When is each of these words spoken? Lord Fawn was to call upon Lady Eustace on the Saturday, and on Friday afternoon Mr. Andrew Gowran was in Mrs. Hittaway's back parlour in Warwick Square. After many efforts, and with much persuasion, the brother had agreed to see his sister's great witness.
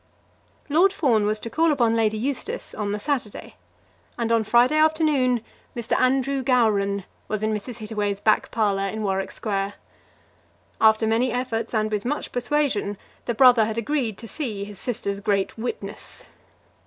Lord 0.67 0.91
Fawn 0.91 1.27
was 1.27 1.37
to 1.41 1.49
call 1.51 1.71
upon 1.71 1.95
Lady 1.95 2.17
Eustace 2.17 2.73
on 2.73 2.91
the 2.91 2.99
Saturday, 2.99 3.53
and 4.17 4.31
on 4.31 4.43
Friday 4.43 4.75
afternoon 4.77 5.41
Mr. 5.75 5.95
Andrew 5.99 6.41
Gowran 6.43 7.03
was 7.27 7.43
in 7.43 7.53
Mrs. 7.53 7.75
Hittaway's 7.77 8.19
back 8.19 8.49
parlour 8.49 8.87
in 8.87 9.03
Warwick 9.03 9.29
Square. 9.29 9.75
After 10.81 11.05
many 11.05 11.31
efforts, 11.31 11.71
and 11.75 11.91
with 11.91 12.03
much 12.03 12.31
persuasion, 12.31 12.97
the 13.25 13.35
brother 13.35 13.65
had 13.65 13.77
agreed 13.77 14.17
to 14.17 14.27
see 14.27 14.63
his 14.63 14.79
sister's 14.79 15.19
great 15.19 15.55
witness. 15.55 16.23